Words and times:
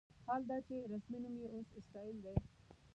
حال 0.25 0.41
دا 0.49 0.57
چې 0.67 0.75
رسمي 0.91 1.17
نوم 1.23 1.35
یې 1.41 1.47
اوس 1.55 1.69
اسرائیل 1.79 2.17
دی. 2.25 2.35